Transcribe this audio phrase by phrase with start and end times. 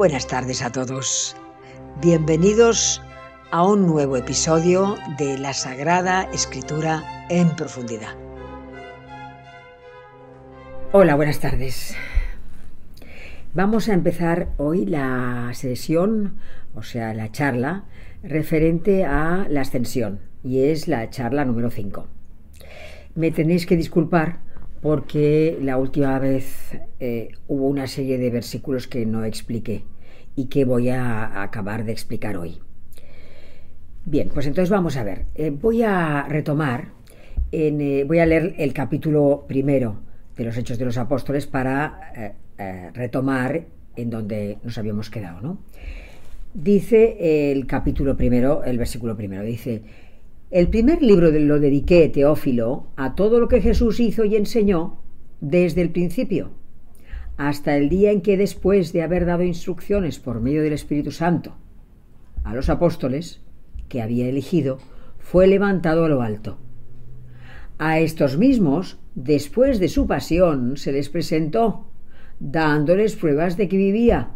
[0.00, 1.36] Buenas tardes a todos.
[2.00, 3.02] Bienvenidos
[3.50, 8.14] a un nuevo episodio de la Sagrada Escritura en profundidad.
[10.92, 11.94] Hola, buenas tardes.
[13.52, 16.38] Vamos a empezar hoy la sesión,
[16.74, 17.84] o sea, la charla
[18.22, 22.06] referente a la ascensión, y es la charla número 5.
[23.16, 24.38] Me tenéis que disculpar
[24.80, 29.84] porque la última vez eh, hubo una serie de versículos que no expliqué
[30.36, 32.58] y que voy a acabar de explicar hoy.
[34.04, 35.26] Bien, pues entonces vamos a ver.
[35.34, 36.88] Eh, voy a retomar,
[37.52, 40.00] eh, voy a leer el capítulo primero
[40.36, 42.34] de los Hechos de los Apóstoles para
[42.92, 43.64] retomar
[43.96, 45.58] en donde nos habíamos quedado, ¿no?
[46.52, 49.82] Dice el capítulo primero, el versículo primero, dice,
[50.50, 54.98] el primer libro lo dediqué, Teófilo, a todo lo que Jesús hizo y enseñó
[55.40, 56.50] desde el principio,
[57.36, 61.56] hasta el día en que después de haber dado instrucciones por medio del Espíritu Santo
[62.42, 63.40] a los apóstoles
[63.88, 64.78] que había elegido,
[65.18, 66.58] fue levantado a lo alto.
[67.78, 71.86] A estos mismos, después de su pasión, se les presentó,
[72.40, 74.30] dándoles pruebas de que vivía,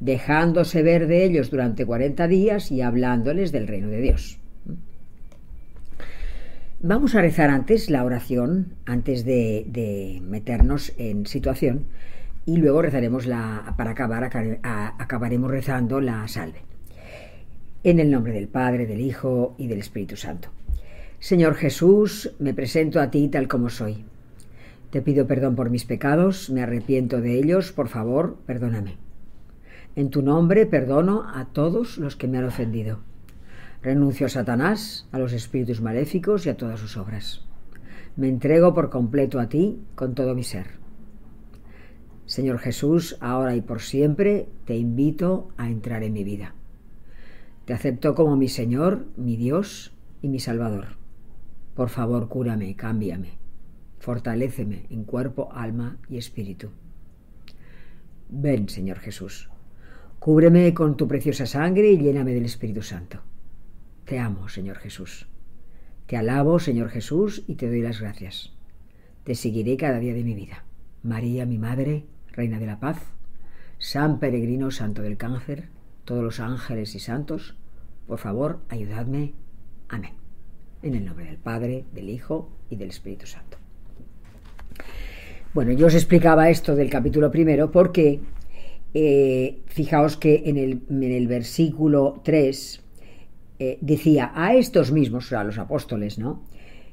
[0.00, 4.38] dejándose ver de ellos durante cuarenta días y hablándoles del reino de Dios.
[6.88, 11.86] Vamos a rezar antes la oración, antes de, meternos en situación,
[12.44, 14.22] y luego rezaremos la, para acabar,
[14.62, 16.60] acabaremos rezando la salve.
[17.82, 20.50] En el nombre del Padre, del Hijo y del Espíritu Santo.
[21.18, 24.04] Señor Jesús, me presento a ti tal como soy.
[24.90, 28.94] Te pido perdón por mis pecados, me arrepiento de ellos, por favor, perdóname.
[29.96, 33.00] En tu nombre perdono a todos los que me han ofendido.
[33.86, 37.42] Renuncio a Satanás, a los espíritus maléficos y a todas sus obras.
[38.16, 40.66] Me entrego por completo a ti con todo mi ser.
[42.24, 46.52] Señor Jesús, ahora y por siempre te invito a entrar en mi vida.
[47.64, 50.96] Te acepto como mi Señor, mi Dios y mi Salvador.
[51.76, 53.38] Por favor, cúrame, cámbiame,
[54.00, 56.70] fortaléceme en cuerpo, alma y espíritu.
[58.30, 59.48] Ven, Señor Jesús,
[60.18, 63.20] cúbreme con tu preciosa sangre y lléname del Espíritu Santo.
[64.06, 65.26] Te amo, Señor Jesús.
[66.06, 68.52] Te alabo, Señor Jesús, y te doy las gracias.
[69.24, 70.64] Te seguiré cada día de mi vida.
[71.02, 72.98] María, mi Madre, Reina de la Paz,
[73.78, 75.70] San Peregrino Santo del Cáncer,
[76.04, 77.56] todos los ángeles y santos,
[78.06, 79.34] por favor, ayudadme.
[79.88, 80.12] Amén.
[80.82, 83.58] En el nombre del Padre, del Hijo y del Espíritu Santo.
[85.52, 88.20] Bueno, yo os explicaba esto del capítulo primero porque
[88.94, 92.85] eh, fijaos que en el, en el versículo 3
[93.58, 96.44] eh, decía a estos mismos, a los apóstoles, ¿no?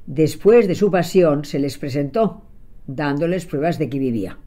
[0.06, 2.46] Después de su pasión se les presentó,
[2.86, 4.38] dándoles pruebas de que vivía.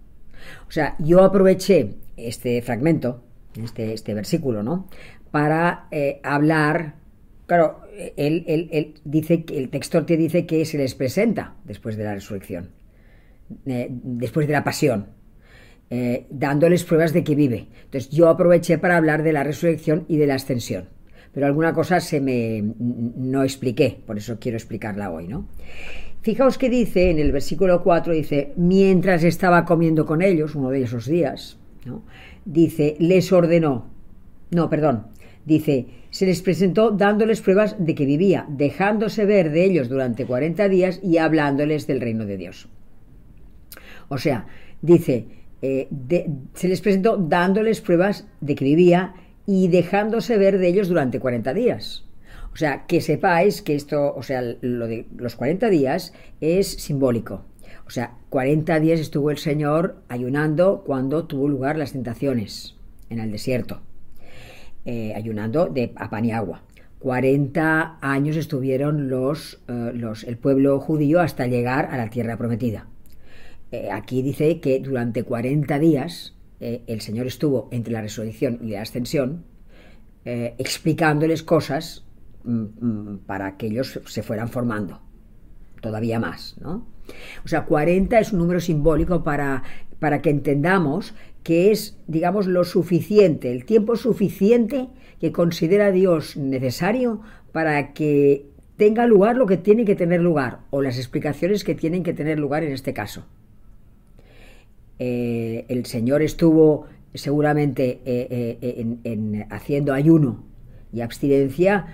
[0.68, 3.24] O sea, yo aproveché este fragmento,
[3.62, 4.88] este, este versículo, ¿no?
[5.30, 6.96] Para eh, hablar,
[7.46, 7.82] claro,
[8.16, 12.72] él, él, dice, el texto te dice que se les presenta después de la resurrección,
[13.68, 15.08] eh, después de la pasión,
[16.30, 17.68] dándoles pruebas de que vive.
[17.86, 20.97] Entonces yo aproveché para hablar de la resurrección y de la ascensión
[21.38, 25.46] pero alguna cosa se me no expliqué, por eso quiero explicarla hoy, ¿no?
[26.24, 30.82] Fijaos que dice en el versículo 4, dice, mientras estaba comiendo con ellos, uno de
[30.82, 32.02] esos días, ¿no?
[32.44, 33.86] dice, les ordenó,
[34.50, 35.10] no, perdón,
[35.46, 40.68] dice, se les presentó dándoles pruebas de que vivía, dejándose ver de ellos durante 40
[40.70, 42.68] días y hablándoles del reino de Dios.
[44.10, 44.48] O sea,
[44.82, 45.28] dice,
[45.62, 45.88] eh,
[46.56, 49.14] se les presentó dándoles pruebas de que vivía,
[49.48, 52.04] y dejándose ver de ellos durante 40 días.
[52.54, 57.46] O sea, que sepáis que esto, o sea, lo de los 40 días es simbólico.
[57.88, 62.76] O sea, 40 días estuvo el Señor ayunando cuando tuvo lugar las tentaciones
[63.10, 63.80] en el desierto,
[64.86, 66.64] eh, ayunando de a pan y agua.
[67.00, 72.88] 40 años estuvieron los, eh, los, el pueblo judío hasta llegar a la tierra prometida.
[73.72, 78.72] Eh, aquí dice que durante 40 días eh, el Señor estuvo entre la resurrección y
[78.72, 79.46] la ascensión,
[80.26, 82.06] eh, explicándoles cosas
[82.44, 85.02] mm, mm, para que ellos se fueran formando.
[85.82, 86.88] todavía más, ¿no?
[87.46, 89.64] O sea, 40 es un número simbólico para,
[90.00, 91.14] para que entendamos
[91.44, 94.90] que es, digamos, lo suficiente, el tiempo suficiente
[95.22, 97.22] que considera Dios necesario
[97.54, 102.04] para que tenga lugar lo que tiene que tener lugar, o las explicaciones que tienen
[102.04, 103.26] que tener lugar en este caso.
[105.00, 110.44] Eh, el Señor estuvo seguramente eh, eh, en, haciendo ayuno
[110.92, 111.86] y abstinencia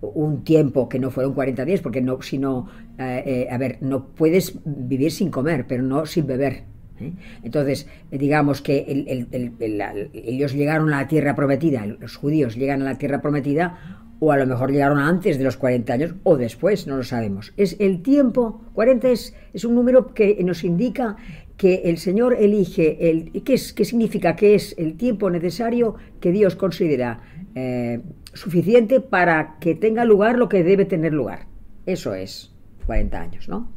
[0.00, 2.68] un tiempo que no fueron 40 días, porque no, sino,
[2.98, 6.62] a ver, no puedes vivir sin comer, pero no sin beber.
[7.42, 8.84] Entonces, digamos que
[10.12, 14.36] ellos llegaron a la tierra prometida, los judíos llegan a la tierra prometida, o a
[14.36, 17.52] lo mejor llegaron antes de los 40 años o después, no lo sabemos.
[17.56, 21.16] Es el tiempo, 40 es, es un número que nos indica
[21.58, 24.36] que el Señor elige, el, ¿qué, es, ¿qué significa?
[24.36, 27.20] Que es el tiempo necesario que Dios considera
[27.56, 28.00] eh,
[28.32, 31.46] suficiente para que tenga lugar lo que debe tener lugar.
[31.84, 32.52] Eso es
[32.86, 33.68] 40 años, ¿no?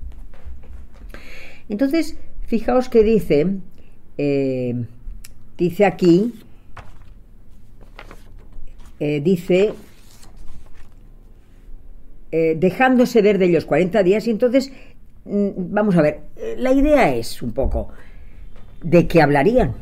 [1.70, 3.48] Entonces, fijaos que dice,
[4.20, 4.86] eh,
[5.58, 6.34] dice aquí,
[9.00, 9.74] eh, dice,
[12.32, 14.72] dejándose ver de ellos 40 días, y entonces
[15.26, 16.22] vamos a ver,
[16.58, 17.90] la idea es un poco
[18.84, 19.76] de qué hablarían.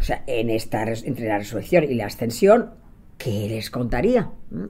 [0.00, 2.70] O sea, en esta, entre la resurrección y la ascensión,
[3.18, 4.30] ¿qué les contaría?
[4.50, 4.64] ¿Mm?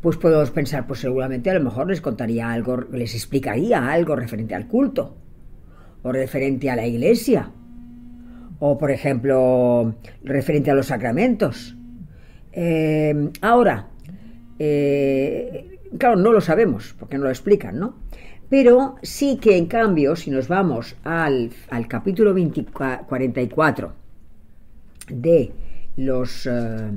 [0.00, 4.54] Pues podemos pensar, pues seguramente a lo mejor les contaría algo, les explicaría algo referente
[4.54, 5.16] al culto,
[6.02, 7.50] o referente a la iglesia,
[8.60, 11.76] o por ejemplo, referente a los sacramentos.
[12.52, 13.88] Eh, ahora,
[14.58, 17.96] eh, claro, no lo sabemos, porque no lo explican, ¿no?
[18.48, 21.50] Pero sí que en cambio, si nos vamos al,
[21.88, 23.92] capítulo 44
[25.08, 25.52] de
[25.96, 26.90] los, eh,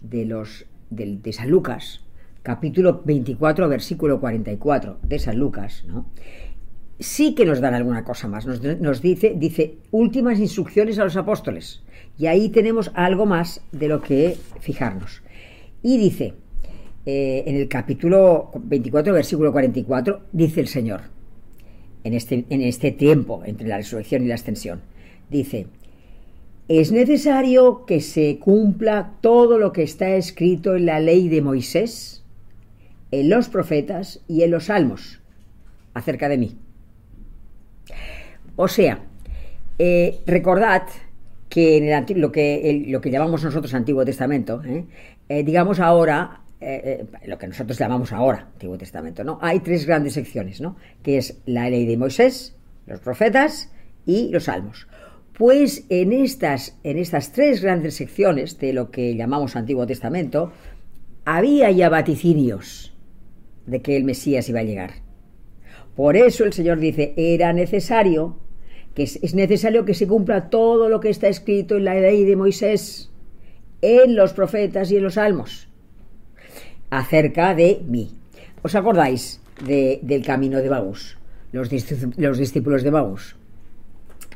[0.00, 2.04] de, los de, San Lucas,
[2.42, 6.06] capítulo 24, versículo 44 de San Lucas, ¿no?
[7.00, 8.46] sí que nos dan alguna cosa más.
[8.46, 11.82] Nos, nos, dice, dice últimas instrucciones a los apóstoles.
[12.16, 15.22] Y ahí tenemos algo más de lo que fijarnos.
[15.82, 16.34] Y dice,
[17.06, 21.02] eh, en el capítulo 24, versículo 44, dice el Señor,
[22.02, 24.80] en este, en este tiempo entre la resurrección y la ascensión,
[25.30, 25.68] dice,
[26.66, 32.24] es necesario que se cumpla todo lo que está escrito en la ley de Moisés,
[33.12, 35.20] en los profetas y en los salmos
[35.94, 36.56] acerca de mí.
[38.56, 39.04] O sea,
[39.78, 40.82] eh, recordad
[41.48, 44.60] que en lo, que, lo que llamamos nosotros Antiguo Testamento,
[45.28, 49.38] eh, digamos ahora eh, eh, lo que nosotros llamamos ahora Antiguo Testamento, ¿no?
[49.42, 50.76] Hay tres grandes secciones, ¿no?
[51.02, 52.56] Que es la ley de Moisés,
[52.86, 53.70] los profetas
[54.06, 54.88] y los salmos.
[55.34, 60.50] Pues en estas, en estas tres grandes secciones de lo que llamamos Antiguo Testamento,
[61.26, 62.94] había ya vaticinios
[63.66, 64.92] de que el Mesías iba a llegar.
[65.94, 68.38] Por eso el Señor dice, era necesario,
[68.94, 72.36] que es necesario que se cumpla todo lo que está escrito en la ley de
[72.36, 73.10] Moisés,
[73.82, 75.68] en los profetas y en los salmos
[76.90, 78.10] acerca de mí.
[78.62, 81.16] ¿Os acordáis del camino de Maús?
[81.52, 81.70] Los,
[82.16, 83.36] los discípulos de Maús,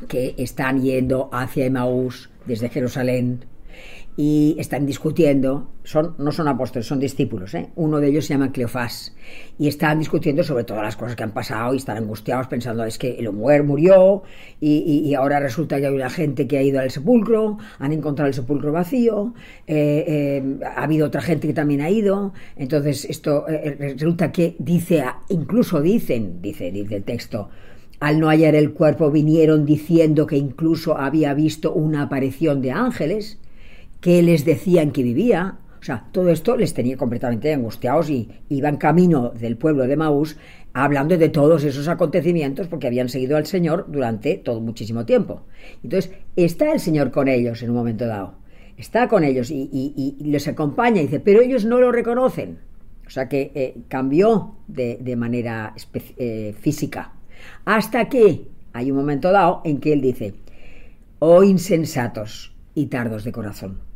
[0.09, 3.45] que están yendo hacia Emaús desde Jerusalén
[4.23, 7.71] y están discutiendo, son, no son apóstoles, son discípulos, ¿eh?
[7.75, 9.17] uno de ellos se llama Cleofás,
[9.59, 12.99] y están discutiendo sobre todas las cosas que han pasado y están angustiados pensando es
[12.99, 14.23] que el mujer murió
[14.61, 18.35] y, ahora resulta que hay una gente que ha ido al sepulcro, han encontrado el
[18.35, 19.33] sepulcro vacío,
[19.67, 23.47] eh, eh, ha habido otra gente que también ha ido, entonces esto
[23.79, 27.49] resulta que dice, incluso dicen, dice, dice el texto,
[28.01, 33.39] al no hallar el cuerpo vinieron diciendo que incluso había visto una aparición de ángeles,
[34.01, 35.59] que les decían que vivía.
[35.81, 40.37] O sea, todo esto les tenía completamente angustiados y iban camino del pueblo de Maús
[40.73, 45.43] hablando de todos esos acontecimientos porque habían seguido al Señor durante todo muchísimo tiempo.
[45.83, 48.35] Entonces, está el Señor con ellos en un momento dado.
[48.77, 52.59] Está con ellos y, les acompaña y dice, pero ellos no lo reconocen.
[53.07, 55.75] O sea que eh, cambió de, manera
[56.17, 57.13] eh, física.
[57.65, 60.35] Hasta que hay un momento dado en que él dice,
[61.19, 63.90] oh insensatos y tardos de corazón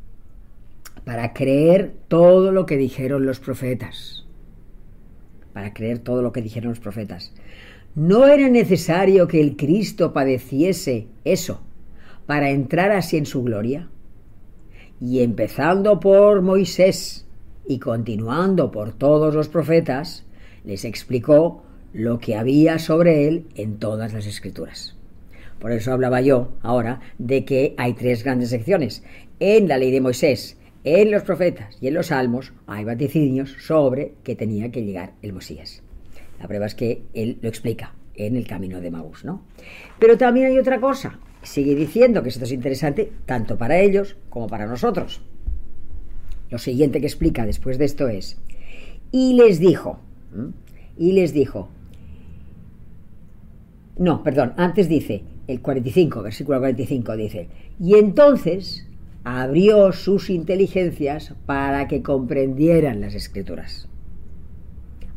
[1.04, 4.24] para creer todo lo que dijeron los profetas.
[5.52, 7.32] Para creer todo lo que dijeron los profetas.
[7.94, 11.60] ¿No era necesario que el Cristo padeciese eso
[12.26, 13.88] para entrar así en su gloria?
[15.00, 17.26] Y empezando por Moisés
[17.66, 20.24] y continuando por todos los profetas,
[20.64, 24.96] les explicó lo que había sobre él en todas las escrituras.
[25.60, 29.04] Por eso hablaba yo ahora de que hay tres grandes secciones.
[29.40, 34.14] En la ley de Moisés, en los profetas y en los salmos hay vaticinios sobre
[34.22, 35.82] que tenía que llegar el Mesías.
[36.38, 39.42] La prueba es que él lo explica en el camino de Maús, ¿no?
[39.98, 41.18] Pero también hay otra cosa.
[41.42, 45.22] Sigue diciendo que esto es interesante tanto para ellos como para nosotros.
[46.50, 48.38] Lo siguiente que explica después de esto es,
[49.10, 50.00] y les dijo,
[50.98, 51.68] y les dijo,
[53.96, 57.48] no, perdón, antes dice, el 45, versículo 45 dice,
[57.80, 58.86] y entonces
[59.24, 63.88] abrió sus inteligencias para que comprendieran las escrituras.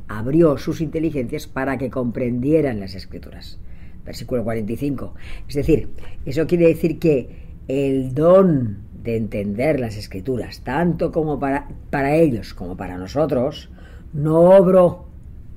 [0.07, 3.59] Abrió sus inteligencias para que comprendieran las escrituras.
[4.05, 5.13] Versículo 45.
[5.49, 5.89] Es decir,
[6.25, 12.53] eso quiere decir que el don de entender las escrituras, tanto como para, para ellos
[12.53, 13.69] como para nosotros,
[14.13, 15.07] no obró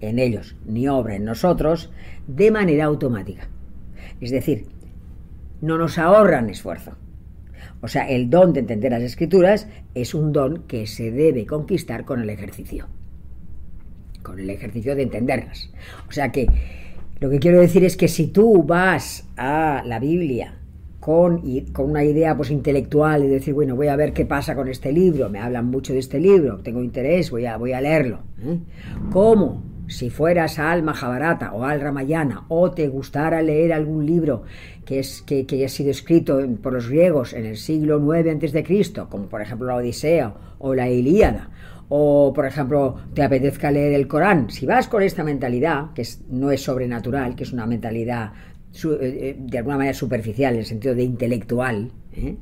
[0.01, 1.93] en ellos ni obra en nosotros
[2.27, 3.49] de manera automática.
[4.21, 4.67] Es decir,
[5.61, 6.97] no nos ahorran esfuerzo.
[7.83, 12.05] O sea, el don de entender las escrituras es un don que se debe conquistar
[12.05, 12.87] con el ejercicio.
[14.23, 15.71] Con el ejercicio de entenderlas.
[16.09, 16.47] O sea que
[17.21, 20.59] lo que quiero decir es que si tú vas a la Biblia
[21.01, 24.69] con, con una idea pues intelectual y decir, bueno, voy a ver qué pasa con
[24.69, 28.21] este libro, me hablan mucho de este libro, tengo interés, voy a, voy a leerlo.
[28.43, 28.59] ¿eh?
[29.11, 29.70] ¿Cómo?
[29.91, 34.45] Si fueras al Mahabharata o al Ramayana o te gustara leer algún libro
[34.85, 39.27] que, es, que, haya sido escrito por los griegos en el siglo IX a.C., como
[39.27, 41.51] por ejemplo la Odisea o la Ilíada,
[41.89, 46.53] o por ejemplo te apetezca leer el Corán, si vas con esta mentalidad, que no
[46.53, 48.33] es sobrenatural, que es una mentalidad
[48.73, 52.37] eh, eh, de alguna manera superficial, en el sentido de intelectual, ¿eh?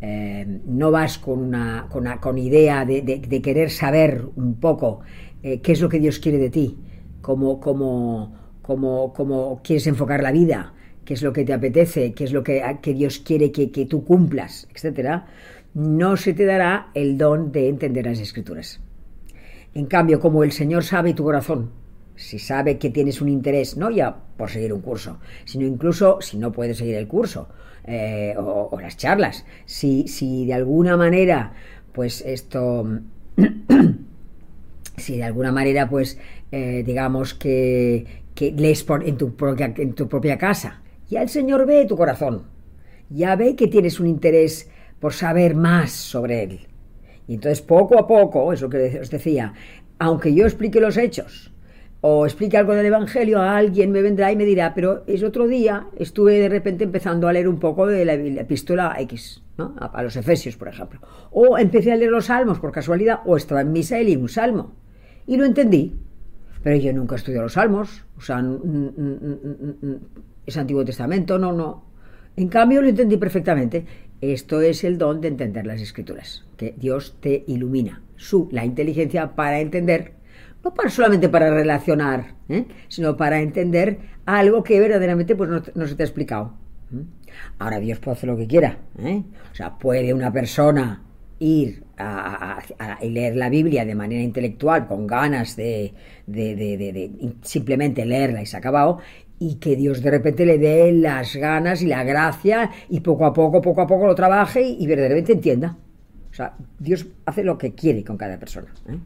[0.00, 1.88] No vas con una,
[2.20, 5.00] con, idea de, de, querer saber un poco
[5.42, 6.78] eh, qué es lo que Dios quiere de ti,
[7.20, 10.72] cómo, cómo, cómo, cómo, quieres enfocar la vida,
[11.04, 13.86] qué es lo que te apetece, qué es lo que, que Dios quiere que, que
[13.86, 15.22] tú cumplas, etc.,
[15.74, 18.80] no se te dará el don de entender las escrituras.
[19.74, 21.70] En cambio, como el Señor sabe tu corazón,
[22.14, 26.38] si sabe que tienes un interés, no ya por seguir un curso, sino incluso si
[26.38, 27.48] no puedes seguir el curso
[27.88, 31.54] eh, o, las charlas, si, si de alguna manera,
[31.92, 32.86] pues esto
[34.96, 36.18] si de alguna manera, pues,
[36.52, 38.04] eh, digamos que,
[38.34, 41.96] que lees por, en, tu propia, en tu propia casa, ya el Señor ve tu
[41.96, 42.42] corazón,
[43.08, 46.60] ya ve que tienes un interés por saber más sobre Él.
[47.26, 49.54] Y entonces, poco a poco, es lo que os decía,
[49.98, 51.52] aunque yo explique los hechos,
[52.00, 55.48] o explique algo del Evangelio, a alguien me vendrá y me dirá, pero es otro
[55.48, 59.74] día estuve de repente empezando a leer un poco de la, epístola X, ¿no?
[59.78, 61.00] a, los Efesios, por ejemplo.
[61.30, 64.28] O empecé a leer los salmos por casualidad, o estaba en misa y leí un
[64.28, 64.74] salmo.
[65.26, 65.98] Y lo entendí.
[66.62, 68.44] Pero yo nunca estudié los salmos, o sea,
[70.46, 71.84] es Antiguo Testamento, no, no.
[72.36, 73.86] En cambio lo entendí perfectamente.
[74.20, 79.34] Esto es el don de entender las escrituras, que Dios te ilumina su, la inteligencia
[79.34, 80.12] para entender,
[80.64, 82.66] no para, solamente para relacionar, ¿eh?
[82.88, 86.54] sino para entender algo que verdaderamente pues, no, se te ha explicado.
[87.58, 88.78] Ahora Dios puede hacer lo que quiera.
[88.98, 89.22] ¿eh?
[89.52, 91.02] O sea, puede una persona
[91.38, 92.58] ir a,
[93.02, 95.94] leer la Biblia de manera intelectual, con ganas de,
[97.42, 98.98] simplemente leerla y se ha acabado,
[99.38, 103.32] y que Dios de repente le dé las ganas y la gracia y poco a
[103.32, 105.76] poco, poco a poco lo trabaje y, verdaderamente entienda.
[106.30, 108.72] O sea, Dios hace lo que quiere con cada persona.
[108.88, 108.98] ¿eh?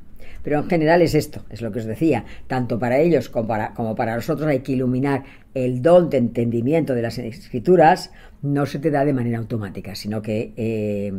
[0.43, 3.75] Pero en general es esto, es lo que os decía, tanto para ellos como para,
[3.75, 5.23] como para nosotros hay que iluminar
[5.55, 10.21] el don de entendimiento de las escrituras, no se te da de manera automática, sino
[10.21, 10.53] que...
[10.57, 11.13] Eh,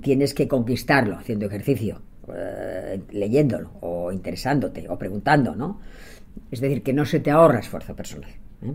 [0.00, 2.00] tienes que conquistarlo haciendo ejercicio,
[2.34, 5.80] eh, leyéndolo o interesándote o preguntando, ¿no?
[6.50, 8.30] Es decir, que no se te ahorra esfuerzo personal.
[8.62, 8.72] ¿eh?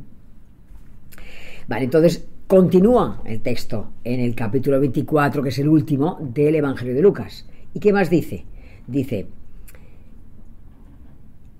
[1.67, 6.93] Vale, entonces continúa el texto en el capítulo 24, que es el último del Evangelio
[6.93, 7.48] de Lucas.
[7.74, 8.46] ¿Y qué más dice?
[8.88, 9.27] Dice,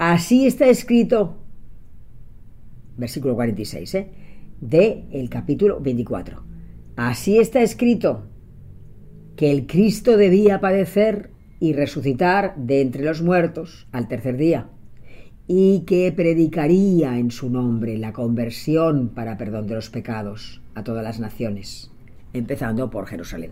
[0.01, 1.38] así está escrito,
[2.98, 4.08] versículo 46, ¿eh?
[4.60, 6.43] de el capítulo 24.
[6.96, 8.24] Así está escrito
[9.36, 11.29] que el Cristo debía padecer
[11.60, 14.70] y resucitar de entre los muertos al tercer día,
[15.46, 21.03] y que predicaría en su nombre la conversión para perdón de los pecados a todas
[21.03, 21.91] las naciones,
[22.34, 23.51] empezando por Jerusalén.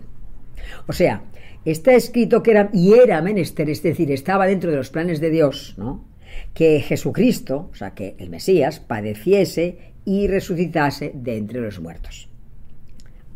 [0.88, 1.22] O sea,
[1.64, 5.30] está escrito que era y era menester, es decir, estaba dentro de los planes de
[5.30, 6.09] Dios, ¿no?
[6.54, 12.28] Que Jesucristo, o sea, que el Mesías, padeciese y resucitase de entre los muertos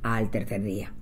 [0.03, 0.93] al tercer día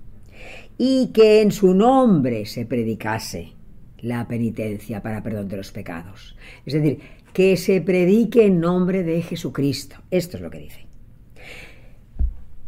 [0.77, 3.53] y que en su nombre se predicase
[3.99, 6.35] la penitencia para perdón de los pecados.
[6.65, 6.99] Es decir,
[7.31, 9.97] que se predique en nombre de Jesucristo.
[10.11, 10.85] Esto es lo que dice.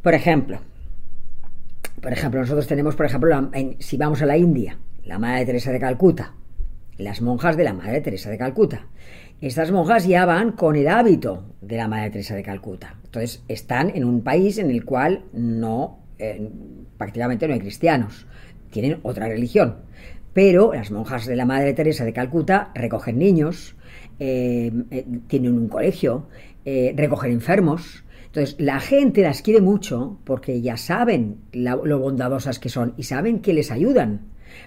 [0.01, 0.59] Por ejemplo,
[2.01, 5.79] por ejemplo, nosotros tenemos, por ejemplo, si vamos a la India, la Madre Teresa de
[5.79, 6.33] Calcuta,
[6.97, 8.87] las monjas de la Madre Teresa de Calcuta.
[9.41, 12.95] Estas monjas ya van con el hábito de la Madre Teresa de Calcuta.
[13.03, 16.49] Entonces están en un país en el cual no, eh,
[16.97, 18.27] prácticamente no hay cristianos,
[18.71, 19.77] tienen otra religión.
[20.33, 23.75] Pero las monjas de la Madre Teresa de Calcuta recogen niños,
[24.19, 26.27] eh, eh, tienen un colegio,
[26.65, 28.03] recogen enfermos.
[28.27, 33.39] Entonces la gente las quiere mucho porque ya saben lo bondadosas que son y saben
[33.39, 34.21] que les ayudan,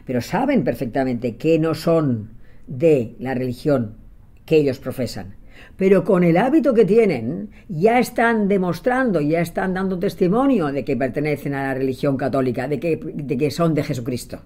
[0.04, 2.30] pero saben perfectamente que no son
[2.66, 3.96] de la religión
[4.44, 5.36] que ellos profesan.
[5.76, 10.96] Pero con el hábito que tienen, ya están demostrando, ya están dando testimonio de que
[10.96, 14.40] pertenecen a la religión católica, de que, de que son de Jesucristo.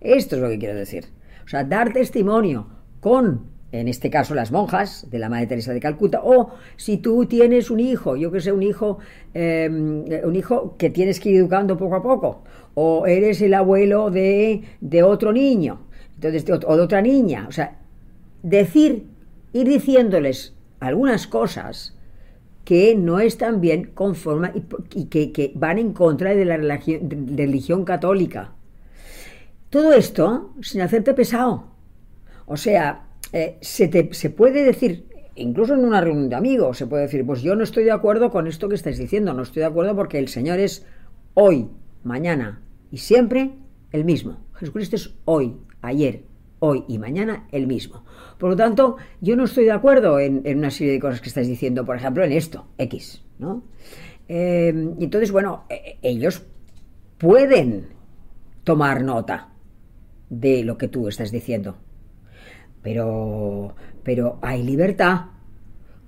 [0.00, 1.06] Esto es lo que quiero decir.
[1.44, 2.68] O sea, dar testimonio
[3.00, 7.26] con, en este caso, las monjas de la Madre Teresa de Calcuta, o si tú
[7.26, 8.98] tienes un hijo, yo que sé, un hijo,
[9.34, 12.44] em, un hijo que tienes que ir educando poco a poco,
[12.82, 15.82] o eres el abuelo de, de otro niño,
[16.14, 17.46] entonces, o de otra niña.
[17.46, 17.78] O sea,
[18.42, 19.04] decir
[19.52, 21.94] ir diciéndoles algunas cosas
[22.64, 24.52] que no están bien conforme
[24.94, 28.52] y, que, van en contra de la religión, católica.
[29.68, 31.64] Todo esto sin hacerte pesado.
[32.46, 37.02] O sea, eh, se, se puede decir, incluso en una reunión de amigos, se puede
[37.02, 39.66] decir, pues yo no estoy de acuerdo con esto que estáis diciendo, no estoy de
[39.66, 40.86] acuerdo porque el Señor es
[41.34, 41.68] hoy,
[42.04, 42.60] mañana
[42.90, 43.52] y siempre
[43.92, 44.38] el mismo.
[44.54, 46.24] Jesucristo es hoy, ayer,
[46.58, 48.04] hoy y mañana el mismo.
[48.38, 51.48] Por lo tanto, yo no estoy de acuerdo en, una serie de cosas que estáis
[51.48, 53.64] diciendo, por ejemplo, en esto, X, ¿no?
[54.28, 54.68] Eh,
[55.00, 56.42] entonces, bueno, e, ellos
[57.18, 57.88] pueden
[58.64, 59.48] tomar nota
[60.28, 61.76] de lo que tú estás diciendo.
[62.82, 65.26] Pero, pero hay libertad.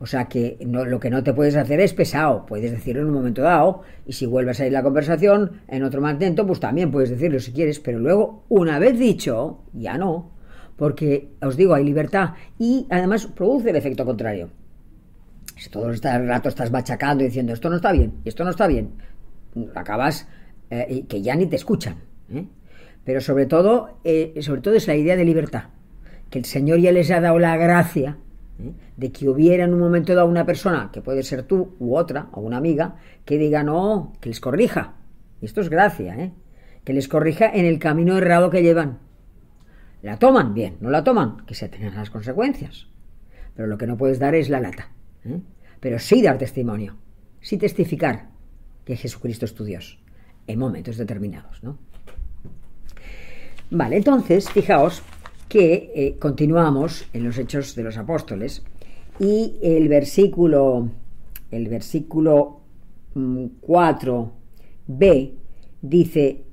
[0.02, 2.44] O sea que lo que no te puedes hacer es pesado.
[2.44, 3.82] Puedes decirlo en un momento dado.
[4.04, 7.52] Y si vuelves a ir la conversación en otro momento, pues también puedes decirlo si
[7.52, 7.78] quieres.
[7.78, 10.32] Pero luego, una vez dicho, ya no
[10.76, 14.50] porque os digo, hay libertad y además produce el efecto contrario.
[15.56, 18.66] Si todo el rato estás machacando y diciendo esto no está bien, esto no está
[18.66, 18.94] bien,
[19.76, 20.26] acabas
[20.70, 21.98] eh, que ya ni te escuchan.
[22.32, 22.46] ¿eh?
[23.04, 25.66] Pero sobre todo, eh, sobre todo es la idea de libertad,
[26.30, 28.16] que el Señor ya les ha dado la gracia
[28.96, 32.28] de que hubiera en un momento dado una persona, que puede ser tú u otra,
[32.32, 34.94] o una amiga, que diga no, que les corrija.
[35.40, 36.32] Y esto es gracia,
[36.84, 38.98] que les corrija en el camino errado que llevan.
[40.02, 42.88] La toman, bien, no la toman, que se tengan las consecuencias.
[43.54, 44.90] Pero lo que no puedes dar es la lata.
[45.24, 45.40] ¿eh?
[45.80, 46.96] Pero sí dar testimonio,
[47.40, 48.28] sí testificar
[48.84, 50.00] que Jesucristo es tu Dios
[50.46, 51.62] en momentos determinados.
[51.62, 51.78] ¿no?
[53.70, 55.02] Vale, entonces, fijaos
[55.52, 58.62] que eh, continuamos en los Hechos de los Apóstoles
[59.18, 60.88] y el versículo,
[61.50, 62.62] el versículo
[63.14, 64.32] 4b
[64.88, 65.36] mm,
[65.82, 66.44] dice,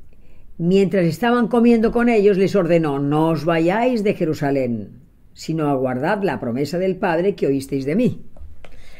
[0.57, 4.99] Mientras estaban comiendo con ellos, les ordenó, no os vayáis de Jerusalén,
[5.33, 8.25] sino aguardad la promesa del Padre que oísteis de mí.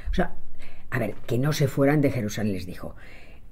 [0.10, 0.34] O sea,
[0.92, 2.96] a ver, que no se fueran de Jerusalén, les dijo.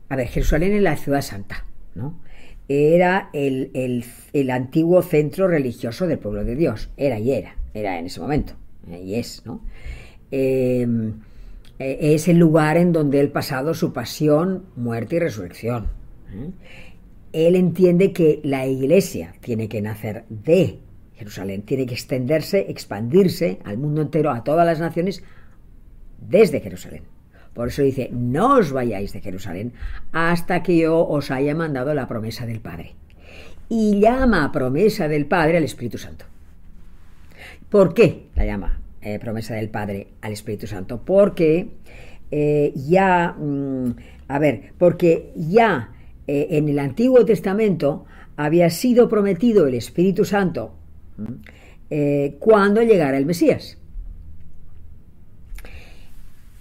[0.08, 2.22] A ver, Jerusalén es la ciudad santa, ¿no?
[2.69, 4.03] Era el,
[4.51, 6.89] antiguo centro religioso del pueblo de Dios.
[6.97, 8.53] Era y era, era en ese momento,
[8.89, 9.62] eh, y es, ¿no?
[10.32, 11.13] Em,
[11.80, 15.88] eh, es el lugar en donde él pasado su pasión, muerte y resurrección.
[16.34, 16.51] ¿eh?
[17.34, 20.80] él entiende que la iglesia tiene que nacer de
[21.15, 25.23] Jerusalén, tiene que extenderse, expandirse al mundo entero, a todas las naciones,
[26.19, 27.03] desde Jerusalén.
[27.58, 29.74] Por eso dice, no os vayáis de Jerusalén
[30.12, 32.93] hasta que yo os haya mandado la promesa del Padre.
[33.67, 36.26] Y llama promesa del Padre al Espíritu Santo.
[37.67, 41.02] ¿Por qué la llama eh, promesa del Padre al Espíritu Santo?
[41.04, 41.70] Porque
[42.30, 43.89] eh, ya, mm,
[44.28, 45.93] a ver, porque ya
[46.28, 50.76] eh, en el Antiguo Testamento había sido prometido el Espíritu Santo
[51.89, 53.80] eh, cuando llegara el Mesías.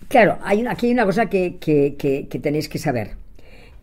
[0.08, 1.58] Claro, hay aquí hay una cosa que,
[2.40, 3.16] tenéis que saber,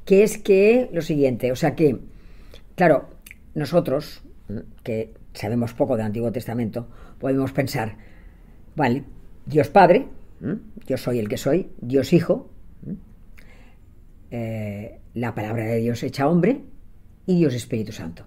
[0.05, 1.97] que es que lo siguiente, o sea que,
[2.75, 3.09] claro,
[3.55, 4.23] nosotros,
[4.83, 6.87] que sabemos poco del Antiguo Testamento,
[7.19, 7.97] podemos pensar,
[8.75, 9.03] vale,
[9.45, 10.07] Dios Padre,
[10.87, 12.49] yo soy el que soy, Dios Hijo,
[14.31, 16.63] eh, la palabra de Dios hecha hombre
[17.25, 18.25] y Dios Espíritu Santo.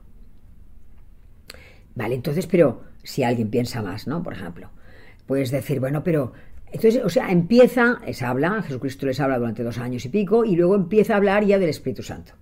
[1.94, 4.22] Vale, entonces, pero si alguien piensa más, ¿no?
[4.22, 4.70] Por ejemplo,
[5.26, 6.32] puedes decir, bueno, pero
[6.72, 10.56] entonces, o sea, empieza, les habla, Jesucristo les habla durante dos años y pico, y
[10.56, 12.32] luego empieza a hablar ya del Espíritu Santo.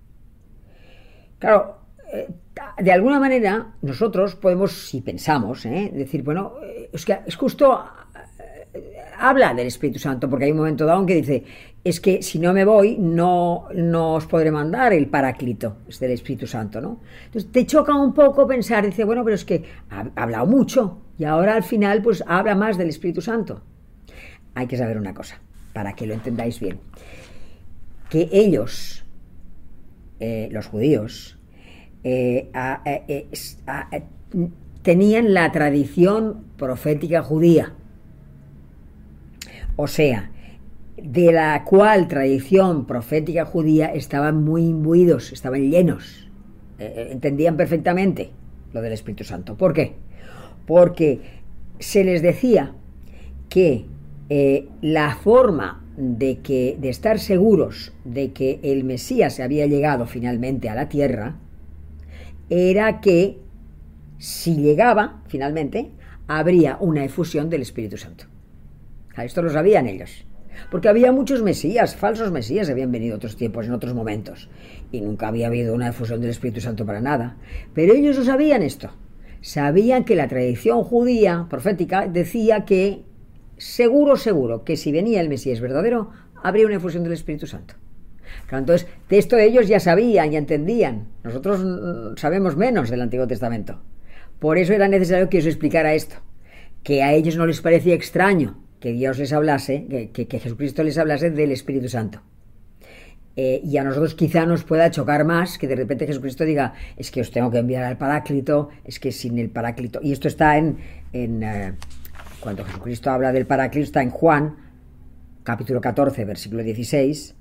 [1.39, 1.77] Claro,
[2.11, 2.27] eh,
[2.79, 5.91] de alguna manera nosotros podemos, si pensamos, ¿eh?
[5.93, 7.83] decir, bueno, eh, es que es justo
[9.17, 11.43] habla del Espíritu Santo, porque hay un momento dado en que dice,
[11.83, 16.11] es que si no me voy, no, no os podré mandar el paráclito, es del
[16.11, 17.01] Espíritu Santo, ¿no?
[17.25, 21.23] Entonces te choca un poco pensar, dice, bueno, pero es que ha, hablado mucho, Y
[21.23, 23.61] ahora al final pues habla más del Espíritu Santo.
[24.55, 25.39] Hay que saber una cosa,
[25.73, 26.79] para que lo entendáis bien.
[28.09, 29.05] Que ellos,
[30.21, 31.37] eh, los judíos,
[32.03, 32.49] eh,
[32.85, 33.27] eh,
[34.81, 37.73] tenían la tradición profética judía.
[39.75, 40.31] O sea,
[40.95, 46.29] de la cual tradición profética judía estaban muy imbuidos, estaban llenos,
[46.79, 48.31] entendían perfectamente
[48.71, 49.57] lo del Espíritu Santo.
[49.57, 49.95] ¿Por qué?
[50.65, 51.19] Porque
[51.79, 52.73] se les decía
[53.49, 53.85] que
[54.29, 60.69] eh, la forma de, que, de estar seguros de que el Mesías había llegado finalmente
[60.69, 61.37] a la tierra
[62.49, 63.39] era que
[64.17, 65.91] si llegaba finalmente
[66.27, 68.25] habría una efusión del Espíritu Santo.
[69.17, 70.25] Esto lo sabían ellos.
[70.71, 74.49] Porque había muchos mesías, falsos mesías, habían venido otros tiempos, en otros momentos,
[74.91, 77.37] y nunca había habido una efusión del Espíritu Santo para nada.
[77.73, 78.91] Pero ellos lo sabían esto.
[79.41, 83.03] Sabían que la tradición judía profética decía que
[83.57, 86.11] seguro, seguro, que si venía el Mesías verdadero,
[86.43, 87.75] habría una efusión del Espíritu Santo.
[88.51, 91.07] entonces, de esto ellos ya sabían, y entendían.
[91.23, 93.81] Nosotros mm, sabemos menos del Antiguo Testamento.
[94.39, 96.17] Por eso era necesario que os explicara esto,
[96.83, 101.31] que a ellos no les parecía extraño que Dios les hablase, que, Jesucristo les hablase
[101.31, 102.21] del Espíritu Santo.
[103.35, 107.09] Eh, y a nosotros quizá nos pueda chocar más que de repente Jesucristo diga, es
[107.09, 109.99] que os tengo que enviar al Paráclito, es que sin el Paráclito.
[110.03, 110.77] Y esto está en,
[111.13, 111.73] en eh,
[112.45, 114.55] cuando Jesucristo habla del Paráclito, está en Juan,
[115.41, 117.33] capítulo 14, versículo 16,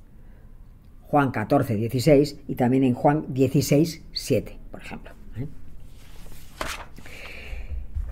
[1.03, 5.13] Juan 14, 16, y también en Juan 16, 7, por ejemplo.
[5.37, 5.47] ¿eh?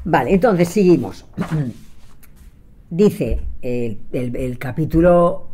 [0.04, 1.24] Vale, entonces seguimos.
[2.90, 5.48] Dice el, capítulo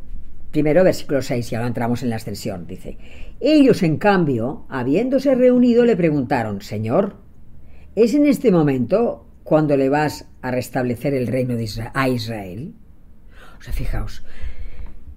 [0.50, 2.66] primero, versículo 6, y ahora entramos en la extensión.
[2.66, 2.98] Dice,
[3.38, 7.14] ellos en cambio, habiéndose reunido, le preguntaron, Señor,
[7.94, 12.74] ¿es en este momento cuando le vas a restablecer el reino de a Israel?
[13.58, 14.24] O sea, fijaos,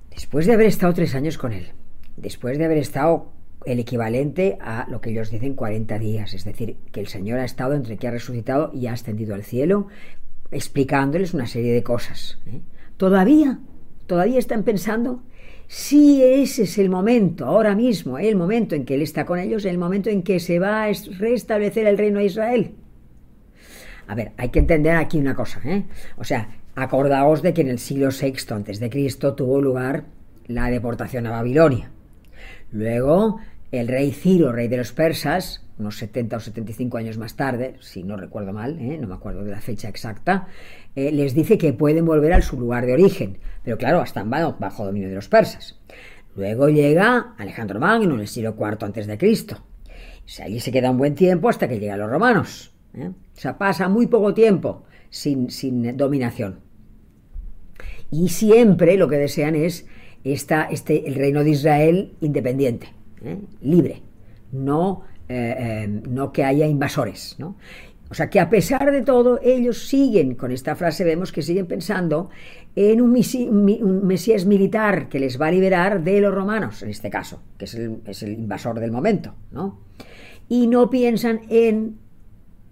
[0.10, 1.72] después de haber estado tres años con él,
[2.18, 3.32] después de haber estado
[3.66, 7.46] el equivalente a lo que ellos dicen 40 días, es decir, que el Señor ha
[7.46, 9.88] estado entre que ha resucitado y ha ascendido al cielo,
[10.50, 12.40] explicándoles una serie de cosas.
[12.48, 12.62] ¿eh?
[12.98, 13.60] Todavía,
[14.08, 15.24] todavía están pensando
[15.68, 19.64] si ese es el momento, ahora mismo, el momento en que Él está con ellos,
[19.64, 22.76] el momento en que se va a restablecer el reino de Israel.
[24.08, 25.86] A ver, hay que entender aquí una cosa, ¿eh?
[26.18, 30.06] O sea, acordaos de que en el siglo VI antes de Cristo tuvo lugar
[30.48, 31.92] la deportación a Babilonia.
[32.72, 33.40] Luego,
[33.72, 38.04] el rey Ciro, rey de los persas, unos 70 o 75 años más tarde, si
[38.04, 38.98] no recuerdo mal, ¿eh?
[39.00, 40.48] no me acuerdo de la fecha exacta,
[40.96, 44.86] eh, les dice que pueden volver a su lugar de origen, pero claro, están bajo
[44.86, 45.80] dominio de los persas.
[46.36, 49.58] Luego llega Alejandro Magno en el siglo IV antes de Cristo.
[50.42, 52.71] Allí se queda un buen tiempo hasta que llegan los romanos.
[52.94, 53.10] ¿Eh?
[53.10, 56.60] O sea, pasa muy poco tiempo sin, sin dominación.
[58.12, 59.86] Y siempre lo que desean es
[60.24, 62.88] esta, este, el reino de Israel independiente,
[63.62, 64.02] libre,
[64.52, 67.56] no eh, eh, no que haya invasores, ¿no?
[68.10, 71.68] O sea que a pesar de todo, ellos siguen, con esta frase vemos que siguen
[71.68, 72.30] pensando
[72.76, 77.42] en un, Mesías militar que les va a liberar de los romanos, en este caso,
[77.58, 77.76] que es
[78.24, 79.80] el, invasor del momento, ¿no?
[80.50, 81.96] Y no piensan en,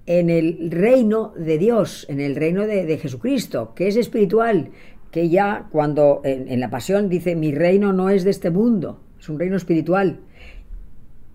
[0.09, 4.71] en el reino de Dios, en el reino de, Jesucristo, que es espiritual,
[5.11, 9.29] que ya cuando en, la pasión dice, mi reino no es de este mundo, es
[9.29, 10.21] un reino espiritual.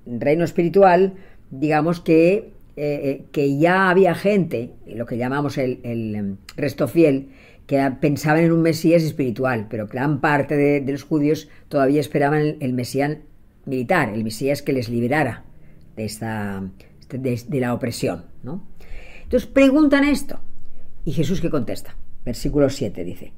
[0.07, 1.15] Reino espiritual,
[1.53, 7.29] digamos que, eh, eh, que ya había gente, lo que llamamos el, em, resto fiel,
[7.69, 12.73] que pensaban en un Mesías espiritual, pero gran parte de, los judíos todavía esperaban el,
[12.73, 13.19] Mesías
[13.67, 15.45] militar, el Mesías que les liberara
[15.95, 16.65] de, esta,
[17.19, 18.27] de, la opresión.
[18.43, 18.67] ¿no?
[19.23, 20.41] Entonces preguntan esto,
[21.05, 23.33] y Jesús que contesta, versículo 7 dice,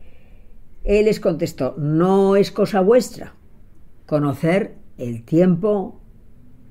[0.85, 3.35] Él les contestó, no es cosa vuestra
[4.07, 6.01] conocer el tiempo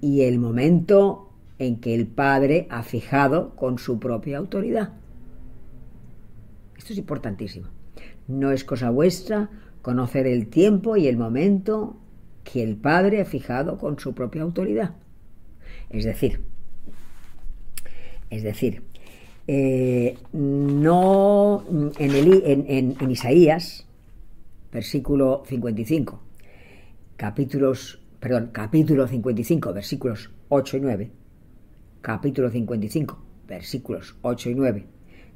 [0.02, 4.94] y el momento en que el Padre ha fijado con su propia autoridad.
[6.78, 7.68] Esto es importantísimo.
[8.28, 9.50] No es cosa vuestra
[9.82, 11.98] conocer el tiempo y el momento
[12.44, 14.96] que el Padre ha fijado con su propia autoridad.
[15.90, 16.42] Es decir,
[18.30, 18.84] es decir,
[19.48, 21.64] eh, no
[21.98, 23.86] en, el, en, en Isaías,
[24.72, 26.22] versículo 55,
[27.18, 31.12] capítulos perdón, capítulo 55, versículos 8 y 9,
[32.02, 34.86] capítulo 55, versículos 8 y 9,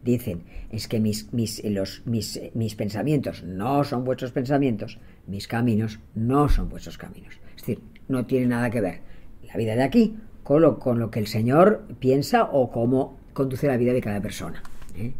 [0.04, 4.97] dicen, es que mis, mis, los, mis, mis pensamientos no son vuestros pensamientos,
[5.28, 7.36] mis caminos no son vuestros caminos.
[7.52, 9.02] Es decir, no tiene nada que ver
[9.47, 10.17] la vida de aquí
[10.49, 14.63] con lo, que el Señor piensa o cómo conduce la vida de cada persona.
[14.97, 15.13] ¿eh?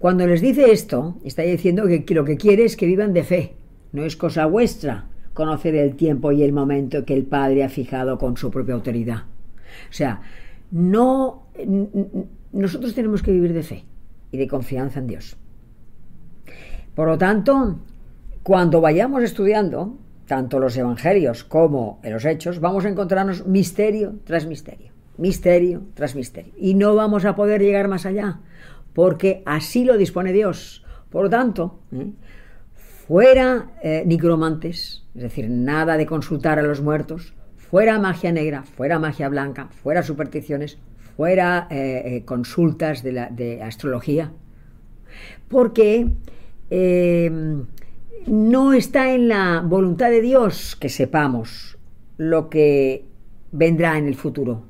[0.00, 3.22] Cuando les dice esto, está diciendo que, que lo que quiere es que vivan de
[3.22, 3.54] fe,
[3.92, 8.18] no es cosa vuestra conocer el tiempo y el momento que el Padre ha fijado
[8.18, 9.22] con su propia autoridad.
[9.88, 10.20] O sea,
[10.72, 11.44] no
[12.52, 13.84] nosotros tenemos que vivir de fe
[14.32, 15.36] y de confianza en Dios.
[16.96, 17.78] Por lo tanto,
[18.42, 19.96] cuando vayamos estudiando
[20.26, 26.52] tanto los evangelios como los hechos, vamos a encontrarnos misterio tras misterio, misterio tras misterio.
[26.56, 28.40] Y no vamos a poder llegar más allá,
[28.92, 30.84] porque así lo dispone Dios.
[31.10, 32.10] Por lo tanto, ¿eh?
[32.74, 38.98] fuera eh, nigromantes, es decir, nada de consultar a los muertos, fuera magia negra, fuera
[38.98, 40.78] magia blanca, fuera supersticiones,
[41.16, 44.32] fuera eh, consultas de, astrología,
[45.48, 46.08] porque
[48.26, 51.78] no está en la voluntad de Dios que sepamos
[52.16, 53.04] lo que
[53.52, 54.64] vendrá en el futuro.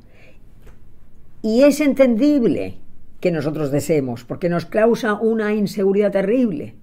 [1.42, 2.78] Y es entendible
[3.20, 6.76] que nosotros deseemos, porque nos causa una inseguridad terrible.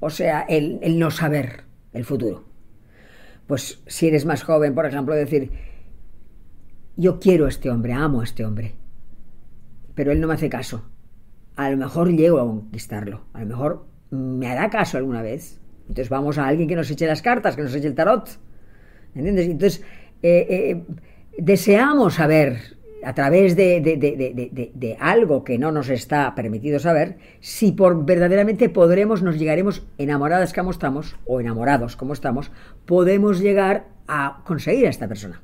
[0.00, 2.44] O sea, el, no saber el futuro.
[3.46, 5.50] Pues si eres más joven, por ejemplo, decir,
[6.96, 8.74] yo quiero a este hombre, amo a este hombre,
[9.94, 10.84] pero él no me hace caso.
[11.54, 15.61] A lo mejor llego a conquistarlo, a lo mejor me hará caso alguna vez,
[15.92, 18.26] entonces vamos a alguien que nos eche las cartas, que nos eche el tarot.
[19.14, 19.46] ¿Entiendes?
[19.46, 19.84] Entonces
[20.22, 20.82] eh, eh,
[21.36, 27.18] deseamos saber a través de, de, de, de, algo que no nos está permitido saber,
[27.40, 32.52] si por verdaderamente podremos, nos llegaremos enamoradas como estamos, o enamorados como estamos,
[32.86, 35.42] podemos llegar a conseguir a esta persona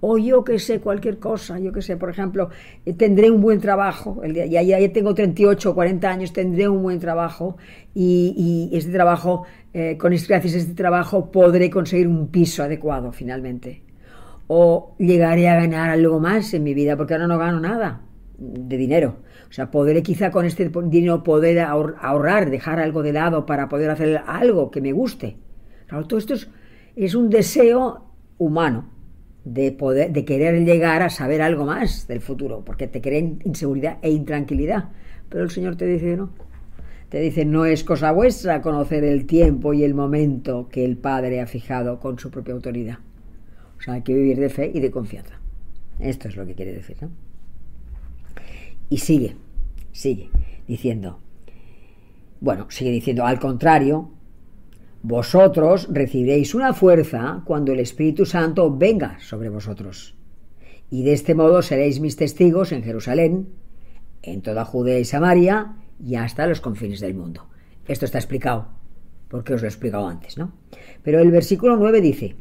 [0.00, 2.50] o yo que sé, cualquier cosa, yo que sé, por ejemplo,
[2.86, 6.68] eh, tendré un buen trabajo, el día, ya, ya, tengo 38 o 40 años, tendré
[6.68, 7.56] un buen trabajo
[7.94, 13.12] y, y este trabajo, eh, con gracias a este trabajo, podré conseguir un piso adecuado
[13.12, 13.82] finalmente.
[14.46, 18.02] O llegaré a ganar algo más en mi vida, porque ahora no gano nada
[18.38, 19.18] de dinero.
[19.50, 23.90] O sea, podré quizá con este dinero poder ahorrar, dejar algo de lado para poder
[23.90, 25.36] hacer algo que me guste.
[25.86, 26.48] Claro, todo esto es,
[26.96, 28.04] es un deseo
[28.38, 28.97] humano
[29.44, 33.98] de, poder, de querer llegar a saber algo más del futuro, porque te creen inseguridad
[34.02, 34.90] e intranquilidad.
[35.28, 36.30] Pero el Señor te dice no.
[37.08, 41.40] Te dice, no es cosa vuestra conocer el tiempo y el momento que el Padre
[41.40, 42.98] ha fijado con su propia autoridad.
[43.78, 45.40] O sea, hay que vivir de fe y de confianza.
[45.98, 47.10] Esto es lo que quiere decir, ¿no?
[48.90, 49.36] Y sigue,
[49.92, 50.30] sigue
[50.66, 51.18] diciendo,
[52.40, 54.10] bueno, sigue diciendo, al contrario,
[55.02, 60.14] vosotros recibiréis una fuerza cuando el Espíritu Santo venga sobre vosotros.
[60.90, 63.48] Y de este modo seréis mis testigos en Jerusalén,
[64.22, 67.48] en toda Judea y Samaria y hasta los confines del mundo.
[67.86, 68.68] Esto está explicado,
[69.28, 70.52] porque os lo he explicado antes, ¿no?
[71.02, 72.36] Pero el versículo 9 dice,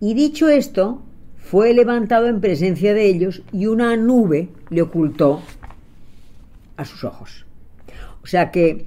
[0.00, 1.02] y dicho esto,
[1.36, 5.42] fue levantado en presencia de ellos y una nube le ocultó
[6.76, 7.44] a sus ojos.
[8.22, 8.86] O sea que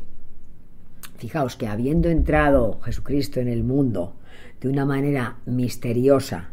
[1.18, 4.16] Fijaos que habiendo entrado Jesucristo en el mundo
[4.60, 6.52] de una manera misteriosa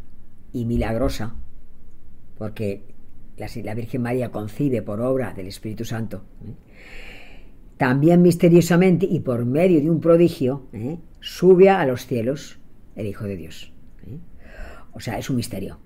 [0.53, 1.35] y milagrosa,
[2.39, 2.85] porque
[3.37, 6.55] la, Virgen María concibe por obra del Espíritu Santo, ¿eh?
[7.77, 10.99] también misteriosamente y por medio de un prodigio, ¿eh?
[11.21, 12.59] sube a los cielos
[12.95, 13.73] el Hijo de Dios.
[14.07, 14.19] ¿eh?
[14.93, 15.79] O sea, es un misterio.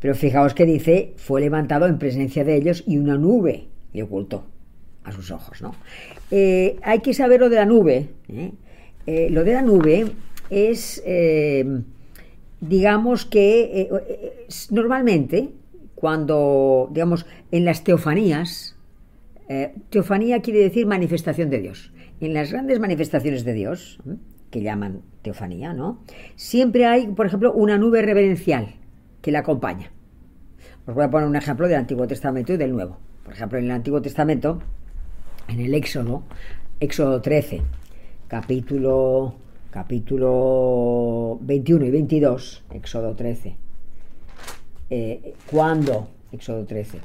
[0.00, 4.48] Pero fijaos que dice, fue levantado en presencia de ellos y una nube le ocultó
[5.04, 5.62] a sus ojos.
[5.62, 5.74] ¿no?
[6.30, 8.08] Eh, hay que saber lo de la nube.
[8.28, 8.52] ¿eh?
[9.06, 10.12] Eh, lo de la nube
[10.50, 11.02] es,
[12.60, 13.88] digamos que
[14.70, 15.50] normalmente
[15.94, 18.76] cuando, digamos, en las teofanías,
[19.90, 21.92] teofanía quiere decir manifestación de Dios.
[22.20, 23.98] En las grandes manifestaciones de Dios,
[24.50, 26.02] que llaman teofanía, ¿no?
[26.36, 28.76] Siempre hay, por ejemplo, una nube reverencial
[29.20, 29.90] que la acompaña.
[30.86, 32.98] Os voy a poner un ejemplo del Antiguo Testamento y del Nuevo.
[33.24, 34.60] Por ejemplo, en el Antiguo Testamento
[35.48, 36.22] en el Éxodo,
[36.80, 37.62] Éxodo 13,
[38.28, 39.34] capítulo,
[39.70, 43.56] capítulo 21 y 22, Éxodo 13.
[44.90, 46.08] Eh, ¿Cuándo?
[46.32, 46.98] Éxodo 13.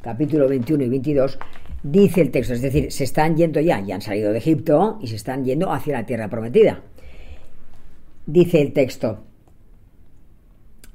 [0.00, 1.38] Capítulo 21 y 22,
[1.82, 5.08] dice el texto, es decir, se están yendo ya, ya han salido de Egipto y
[5.08, 6.82] se están yendo hacia la tierra prometida.
[8.26, 9.24] Dice el texto,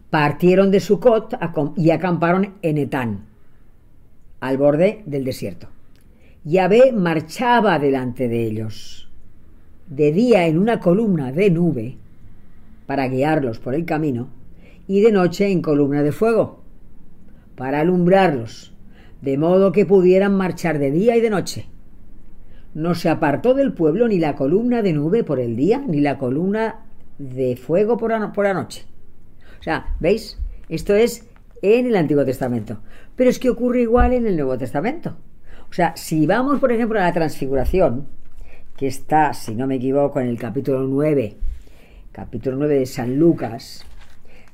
[0.09, 1.35] partieron de Sucot
[1.75, 3.32] y acamparon en Etán
[4.43, 5.69] al borde del desierto.
[6.43, 9.09] Yahvé marchaba delante de ellos,
[9.87, 11.95] de día en una columna de nube
[12.85, 14.27] para guiarlos por el camino
[14.85, 16.59] y de noche en columna de fuego
[17.55, 18.73] para alumbrarlos,
[19.21, 21.67] de modo que pudieran marchar de día y de noche.
[22.73, 26.17] No se apartó del pueblo ni la columna de nube por el día, ni la
[26.17, 26.81] columna
[27.17, 28.83] de fuego por la, por la noche.
[29.61, 30.37] O sea, ¿veis?
[30.67, 31.29] Esto es
[31.63, 32.81] en el Antiguo Testamento.
[33.15, 35.17] Pero es que ocurre igual en el Nuevo Testamento.
[35.69, 38.05] O sea, si vamos, por ejemplo, a la transfiguración,
[38.77, 41.35] que está, si no me equivoco, en el capítulo 9,
[42.11, 43.85] capítulo 9 de San Lucas,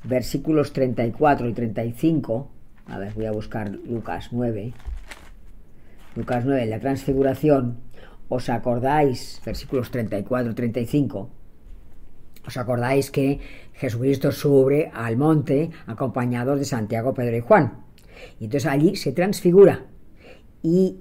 [0.04, 2.50] versículos 34 y 35,
[2.86, 4.72] a ver, voy a buscar Lucas 9,
[6.14, 7.78] Lucas 9, la transfiguración,
[8.28, 11.39] ¿os acordáis, versículos 34 y 35?
[12.46, 13.40] ¿Os acordáis que
[13.74, 17.84] Jesucristo sube al monte acompañados de Santiago, Pedro y Juan?
[18.38, 19.86] Y entonces allí se transfigura
[20.62, 20.98] y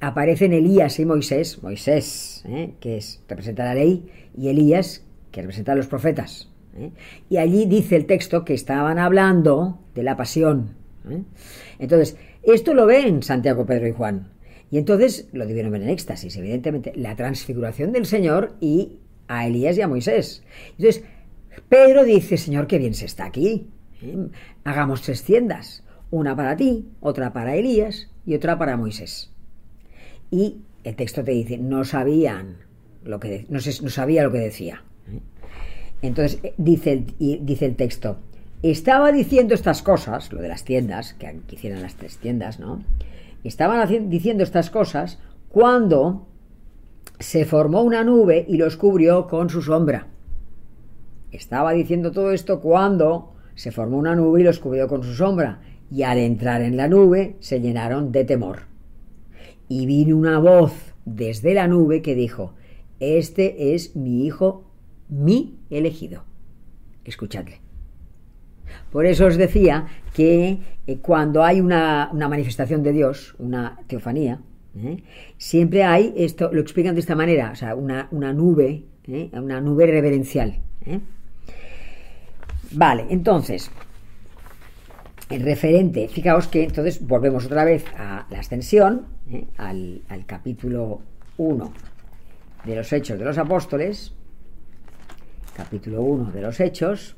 [0.00, 2.74] aparecen Elías y Moisés, Moisés, ¿eh?
[2.80, 6.50] que es, representa la ley, y Elías, que representa a los profetas.
[6.76, 6.90] ¿eh?
[7.28, 10.74] Y allí dice el texto que estaban hablando de la pasión.
[11.08, 11.22] ¿eh?
[11.78, 14.28] Entonces, esto lo ven Santiago, Pedro y Juan.
[14.70, 19.76] Y entonces lo debieron ver en éxtasis, evidentemente, la transfiguración del Señor y a Elías
[19.76, 20.42] y a Moisés.
[20.78, 21.04] Entonces,
[21.68, 23.68] Pedro dice, Señor, qué bien se está aquí.
[24.64, 29.32] Hagamos tres tiendas, una para ti, otra para Elías y otra para Moisés.
[30.30, 32.58] Y el texto te dice, no sabían
[33.04, 34.82] lo que no, sabía lo que decía.
[36.02, 38.18] Entonces eh, dice el, el texto,
[38.62, 42.82] estaba diciendo estas cosas, lo de las tiendas, que hicieran las tres tiendas, ¿no?
[43.44, 46.26] Estaban diciendo estas cosas cuando
[47.18, 50.08] se formó una nube y los cubrió con su sombra.
[51.32, 55.60] Estaba diciendo todo esto cuando se formó una nube y los cubrió con su sombra,
[55.90, 58.62] y al entrar en la nube se llenaron de temor.
[59.68, 60.72] Y vino una voz
[61.04, 62.54] desde la nube que dijo,
[63.00, 64.64] Este es mi hijo,
[65.08, 66.24] mi elegido.
[67.04, 67.60] Escuchadle.
[68.90, 74.40] Por eso os decía que eh, cuando hay una, manifestación de Dios, una teofanía,
[74.76, 75.02] ¿eh?
[75.38, 79.30] siempre hay esto, lo explican de esta manera, o sea, una, nube, ¿eh?
[79.32, 80.60] una nube reverencial.
[82.72, 83.70] Vale, entonces,
[85.30, 89.06] el referente, fijaos que entonces volvemos otra vez a la extensión,
[89.56, 91.00] al, al capítulo
[91.36, 91.72] 1
[92.64, 94.12] de los Hechos de los Apóstoles,
[95.56, 97.16] capítulo 1 de los Hechos,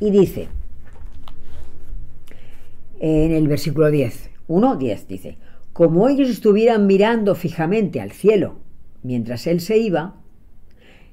[0.00, 0.48] y dice,
[2.98, 5.38] en el versículo 10, 1, 10, dice,
[5.72, 8.56] como ellos estuvieran mirando fijamente al cielo
[9.04, 10.16] mientras él se iba,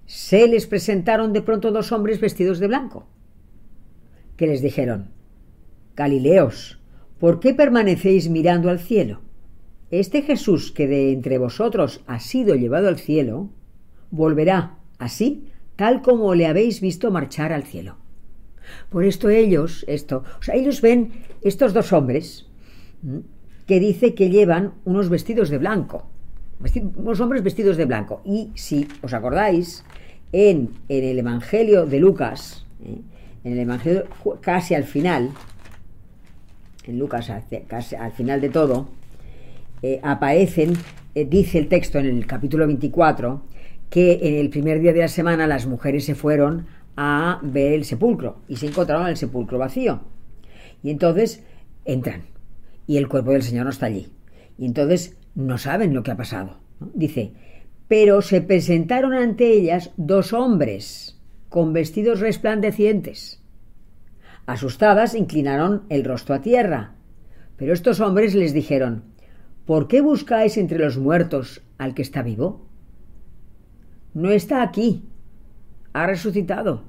[0.08, 3.06] se les presentaron de pronto dos hombres vestidos de blanco,
[4.38, 5.12] que les dijeron,
[5.96, 6.80] Galileos,
[7.20, 9.22] ¿por qué permanecéis mirando al cielo?
[9.92, 13.52] Este Jesús que de entre vosotros ha sido llevado al cielo,
[14.10, 17.98] volverá así, tal como le habéis visto marchar al cielo.
[18.90, 21.12] Por esto ellos, esto, o sea, ellos ven
[21.44, 22.47] estos dos hombres
[23.66, 26.08] que dice que llevan unos vestidos de blanco,
[26.96, 28.22] unos hombres vestidos de blanco.
[28.26, 29.84] Y si os acordáis,
[30.32, 33.02] en, en el Evangelio de Lucas, ¿eh?
[33.44, 34.06] en el Evangelio
[34.42, 35.32] casi al final,
[36.86, 37.32] en Lucas
[37.68, 38.90] casi al final de todo,
[39.82, 40.74] eh, aparecen,
[41.16, 43.42] eh, dice el texto en el capítulo 24,
[43.90, 46.68] que en el primer día de la semana las mujeres se fueron
[46.98, 50.02] a ver el sepulcro y se encontraron el sepulcro vacío.
[50.84, 51.44] Y entonces
[51.86, 52.24] entran
[52.88, 54.08] y el cuerpo del Señor no está allí.
[54.58, 56.58] Y entonces no saben lo que ha pasado.
[56.80, 57.34] Dice,
[57.88, 61.20] pero se presentaron ante ellas dos hombres
[61.50, 63.42] con vestidos resplandecientes.
[64.46, 66.96] Asustadas inclinaron el rostro a tierra.
[67.58, 69.04] Pero estos hombres les dijeron,
[69.66, 72.66] ¿por qué buscáis entre los muertos al que está vivo?
[74.14, 75.04] No está aquí,
[75.94, 76.84] ha resucitado.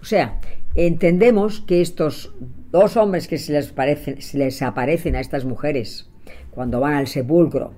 [0.00, 0.40] O sea,
[0.74, 2.34] entendemos que estos
[2.70, 3.72] dos hombres que se les,
[4.18, 6.08] se les aparecen a estas mujeres
[6.50, 7.74] cuando van al sepulcro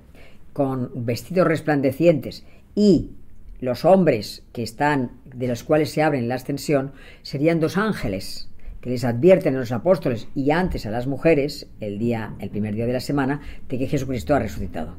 [0.53, 3.11] con vestidos resplandecientes y
[3.59, 8.49] los hombres que están de los cuales se abren la ascensión serían dos ángeles
[8.81, 12.75] que les advierten a los apóstoles y antes a las mujeres el día el primer
[12.75, 14.95] día de la semana de que Jesucristo ha resucitado.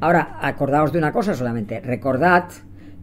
[0.00, 2.44] Ahora, acordaos de una cosa solamente, recordad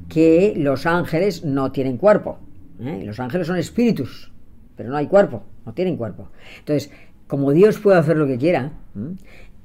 [0.09, 2.39] que los ángeles no tienen cuerpo.
[2.81, 3.03] ¿Eh?
[3.05, 4.31] Los ángeles son espíritus,
[4.75, 6.29] pero no hay cuerpo, no tienen cuerpo.
[6.59, 6.91] Entonces,
[7.27, 8.71] como Dios puede hacer lo que quiera,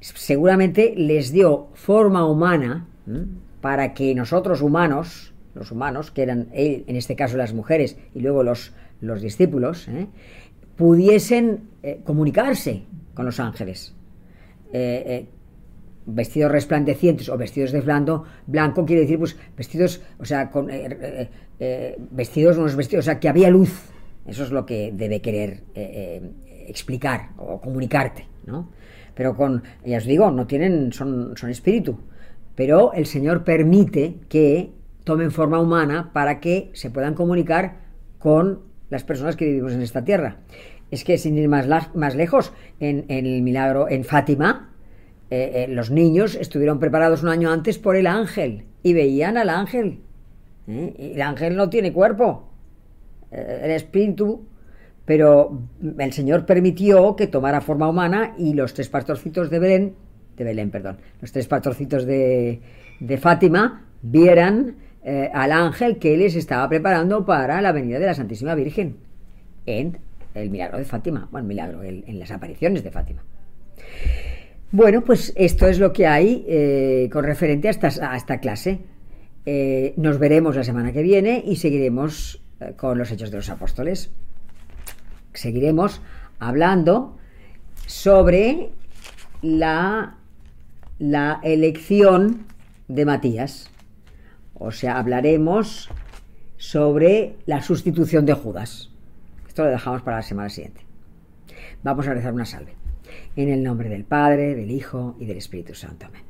[0.01, 2.87] seguramente les dio forma humana
[3.61, 8.21] para que nosotros humanos, los humanos, que eran él, en este caso las mujeres y
[8.21, 10.07] luego los, los discípulos, ¿eh?
[10.77, 12.83] pudiesen eh, comunicarse
[13.15, 13.95] con los ángeles
[16.07, 20.87] vestidos resplandecientes o vestidos de blanco, blanco quiere decir pues vestidos, o sea, con, eh,
[20.89, 21.29] eh,
[21.59, 23.91] eh, vestidos, unos vestidos, o sea, que había luz.
[24.27, 25.63] Eso es lo que debe querer
[26.67, 28.71] explicar o comunicarte, ¿no?
[29.15, 32.01] Pero con, ya os digo, no tienen, son, son espíritu.
[32.57, 34.73] Pero el Señor permite que
[35.05, 37.77] tomen forma humana para que se puedan comunicar
[38.19, 40.39] con las personas que vivimos en esta tierra.
[40.91, 44.71] es que sin ir más, más lejos, en, el milagro en Fátima,
[45.29, 49.51] eh, eh, los niños estuvieron preparados un año antes por el ángel y veían al
[49.51, 49.99] ángel.
[50.69, 51.13] ¿eh?
[51.15, 52.49] El ángel no tiene cuerpo,
[53.33, 54.47] el espíritu,
[55.05, 55.63] pero
[55.99, 59.95] el Señor permitió que tomara forma humana y los tres pastorcitos de Belén,
[60.37, 62.61] de Belén, perdón, los tres pastorcitos de,
[63.01, 64.77] de Fátima vieran
[65.33, 68.97] al ángel que les estaba preparando para la venida de la Santísima Virgen
[69.65, 69.99] en
[70.35, 73.23] el milagro de Fátima, bueno, milagro, en las apariciones de Fátima.
[74.73, 78.81] Bueno, pues esto es lo que hay eh, con referente a esta, clase.
[79.45, 83.49] Eh, nos veremos la semana que viene y seguiremos eh, con los hechos de los
[83.49, 84.11] apóstoles.
[85.33, 86.03] Seguiremos
[86.41, 87.17] hablando
[87.87, 88.71] sobre
[89.41, 90.17] la,
[90.99, 92.47] la elección
[92.89, 93.71] de Matías.
[94.55, 95.91] O sea, hablaremos
[96.57, 98.91] sobre la sustitución de Judas.
[99.47, 100.81] Esto lo dejamos para la semana siguiente.
[101.85, 102.86] Vamos a rezar una salve.
[103.37, 106.07] En el nombre del Padre, del Hijo y del Espíritu Santo.
[106.07, 106.23] Amén.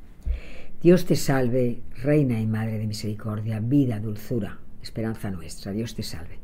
[0.83, 5.73] Dios te salve, Reina y Madre de Misericordia, vida, dulzura, esperanza nuestra.
[5.73, 6.39] Dios te salve.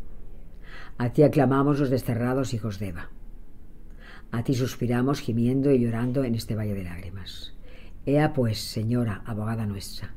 [0.99, 3.11] A ti aclamamos los desterrados hijos de Eva.
[4.31, 7.55] A ti suspiramos gimiendo y llorando en este valle de lágrimas.
[8.07, 10.15] Ea pues, Señora, abogada nuestra.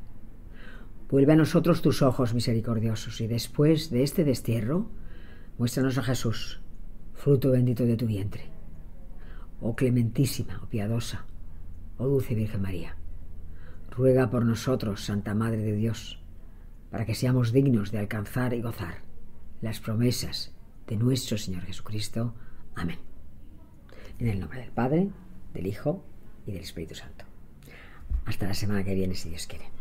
[1.08, 4.88] Vuelve a nosotros tus ojos misericordiosos y después de este destierro,
[5.58, 6.60] Muéstranos a Jesús,
[7.14, 8.55] fruto bendito de tu vientre.
[9.60, 11.26] Oh clementísima, oh piadosa,
[11.98, 12.96] oh dulce Virgen María,
[13.90, 16.20] ruega por nosotros, Santa Madre de Dios,
[16.90, 19.02] para que seamos dignos de alcanzar y gozar
[19.62, 20.52] las promesas
[20.86, 22.34] de nuestro Señor Jesucristo.
[22.74, 22.98] Amén.
[24.18, 25.10] En el nombre del Padre,
[25.52, 26.04] del Hijo
[26.46, 27.24] y del Espíritu Santo.
[28.24, 29.75] Hasta la semana que viene, si Dios quiere.